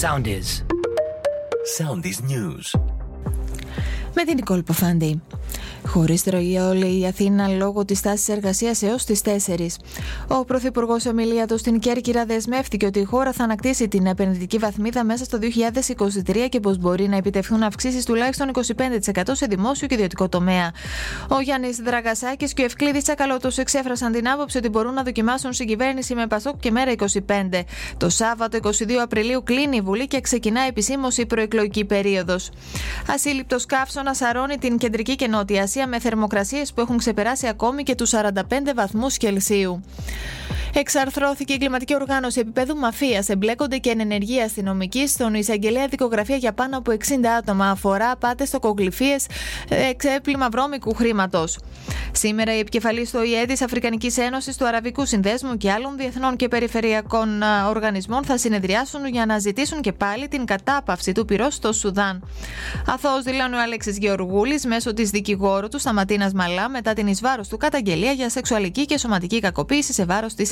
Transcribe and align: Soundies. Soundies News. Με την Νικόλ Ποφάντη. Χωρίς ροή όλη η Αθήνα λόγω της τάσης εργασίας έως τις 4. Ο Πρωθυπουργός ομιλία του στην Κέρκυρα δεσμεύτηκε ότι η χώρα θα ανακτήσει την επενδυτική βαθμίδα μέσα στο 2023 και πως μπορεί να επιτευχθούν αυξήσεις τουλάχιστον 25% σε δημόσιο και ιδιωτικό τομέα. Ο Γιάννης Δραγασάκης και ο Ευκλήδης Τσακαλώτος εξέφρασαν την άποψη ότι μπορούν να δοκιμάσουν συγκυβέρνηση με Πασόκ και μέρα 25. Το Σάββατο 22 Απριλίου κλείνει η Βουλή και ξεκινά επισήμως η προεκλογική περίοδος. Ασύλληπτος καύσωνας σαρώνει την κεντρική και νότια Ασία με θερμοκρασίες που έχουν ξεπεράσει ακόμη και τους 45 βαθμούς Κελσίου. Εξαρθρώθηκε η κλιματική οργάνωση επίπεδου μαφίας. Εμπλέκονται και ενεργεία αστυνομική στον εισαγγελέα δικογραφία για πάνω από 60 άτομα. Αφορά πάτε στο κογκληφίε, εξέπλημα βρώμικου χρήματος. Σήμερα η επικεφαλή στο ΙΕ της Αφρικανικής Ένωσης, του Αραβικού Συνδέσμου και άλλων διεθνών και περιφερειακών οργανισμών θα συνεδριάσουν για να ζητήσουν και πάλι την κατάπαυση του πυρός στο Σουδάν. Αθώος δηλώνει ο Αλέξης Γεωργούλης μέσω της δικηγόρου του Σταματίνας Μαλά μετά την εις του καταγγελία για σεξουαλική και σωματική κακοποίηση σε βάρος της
Soundies. 0.00 0.64
Soundies 1.78 2.18
News. 2.30 2.80
Με 4.14 4.24
την 4.24 4.34
Νικόλ 4.34 4.62
Ποφάντη. 4.62 5.22
Χωρίς 5.87 6.23
ροή 6.25 6.57
όλη 6.57 6.99
η 6.99 7.05
Αθήνα 7.05 7.47
λόγω 7.47 7.85
της 7.85 8.01
τάσης 8.01 8.27
εργασίας 8.27 8.81
έως 8.81 9.03
τις 9.05 9.21
4. 9.21 9.79
Ο 10.27 10.45
Πρωθυπουργός 10.45 11.05
ομιλία 11.05 11.47
του 11.47 11.57
στην 11.57 11.79
Κέρκυρα 11.79 12.25
δεσμεύτηκε 12.25 12.85
ότι 12.85 12.99
η 12.99 13.03
χώρα 13.03 13.31
θα 13.31 13.43
ανακτήσει 13.43 13.87
την 13.87 14.05
επενδυτική 14.05 14.57
βαθμίδα 14.57 15.03
μέσα 15.03 15.23
στο 15.23 15.39
2023 16.27 16.47
και 16.49 16.59
πως 16.59 16.77
μπορεί 16.77 17.07
να 17.07 17.15
επιτευχθούν 17.15 17.63
αυξήσεις 17.63 18.05
τουλάχιστον 18.05 18.51
25% 18.53 19.21
σε 19.31 19.45
δημόσιο 19.45 19.87
και 19.87 19.93
ιδιωτικό 19.95 20.29
τομέα. 20.29 20.71
Ο 21.29 21.39
Γιάννης 21.39 21.77
Δραγασάκης 21.77 22.53
και 22.53 22.61
ο 22.61 22.65
Ευκλήδης 22.65 23.03
Τσακαλώτος 23.03 23.57
εξέφρασαν 23.57 24.11
την 24.11 24.29
άποψη 24.29 24.57
ότι 24.57 24.69
μπορούν 24.69 24.93
να 24.93 25.03
δοκιμάσουν 25.03 25.53
συγκυβέρνηση 25.53 26.15
με 26.15 26.27
Πασόκ 26.27 26.59
και 26.59 26.71
μέρα 26.71 26.91
25. 26.97 27.63
Το 27.97 28.09
Σάββατο 28.09 28.57
22 28.61 28.69
Απριλίου 29.01 29.43
κλείνει 29.43 29.75
η 29.77 29.81
Βουλή 29.81 30.07
και 30.07 30.21
ξεκινά 30.21 30.61
επισήμως 30.61 31.17
η 31.17 31.25
προεκλογική 31.25 31.85
περίοδος. 31.85 32.49
Ασύλληπτος 33.13 33.65
καύσωνας 33.65 34.17
σαρώνει 34.17 34.57
την 34.57 34.77
κεντρική 34.77 35.15
και 35.15 35.27
νότια 35.27 35.63
Ασία 35.63 35.76
με 35.85 35.99
θερμοκρασίες 35.99 36.73
που 36.73 36.81
έχουν 36.81 36.97
ξεπεράσει 36.97 37.47
ακόμη 37.47 37.83
και 37.83 37.95
τους 37.95 38.13
45 38.13 38.33
βαθμούς 38.75 39.17
Κελσίου. 39.17 39.83
Εξαρθρώθηκε 40.73 41.53
η 41.53 41.57
κλιματική 41.57 41.95
οργάνωση 41.95 42.39
επίπεδου 42.39 42.75
μαφίας. 42.75 43.29
Εμπλέκονται 43.29 43.77
και 43.77 43.89
ενεργεία 43.89 44.45
αστυνομική 44.45 45.07
στον 45.07 45.33
εισαγγελέα 45.33 45.87
δικογραφία 45.87 46.35
για 46.35 46.53
πάνω 46.53 46.77
από 46.77 46.91
60 46.91 46.95
άτομα. 47.37 47.69
Αφορά 47.69 48.15
πάτε 48.15 48.45
στο 48.45 48.59
κογκληφίε, 48.59 49.15
εξέπλημα 49.69 50.49
βρώμικου 50.49 50.93
χρήματος. 50.93 51.57
Σήμερα 52.11 52.55
η 52.55 52.59
επικεφαλή 52.59 53.05
στο 53.05 53.23
ΙΕ 53.23 53.45
της 53.45 53.61
Αφρικανικής 53.61 54.17
Ένωσης, 54.17 54.57
του 54.57 54.67
Αραβικού 54.67 55.05
Συνδέσμου 55.05 55.57
και 55.57 55.71
άλλων 55.71 55.97
διεθνών 55.97 56.35
και 56.35 56.47
περιφερειακών 56.47 57.41
οργανισμών 57.67 58.23
θα 58.23 58.37
συνεδριάσουν 58.37 59.07
για 59.07 59.25
να 59.25 59.39
ζητήσουν 59.39 59.81
και 59.81 59.91
πάλι 59.91 60.27
την 60.27 60.45
κατάπαυση 60.45 61.11
του 61.11 61.25
πυρός 61.25 61.53
στο 61.53 61.73
Σουδάν. 61.73 62.29
Αθώος 62.87 63.23
δηλώνει 63.23 63.55
ο 63.55 63.61
Αλέξης 63.61 63.97
Γεωργούλης 63.97 64.65
μέσω 64.65 64.93
της 64.93 65.09
δικηγόρου 65.09 65.67
του 65.67 65.79
Σταματίνας 65.79 66.33
Μαλά 66.33 66.69
μετά 66.69 66.93
την 66.93 67.07
εις 67.07 67.21
του 67.49 67.57
καταγγελία 67.57 68.11
για 68.11 68.29
σεξουαλική 68.29 68.85
και 68.85 68.97
σωματική 68.97 69.39
κακοποίηση 69.39 69.93
σε 69.93 70.05
βάρος 70.05 70.33
της 70.33 70.51